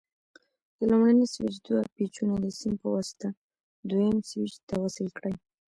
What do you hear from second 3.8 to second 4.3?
دویم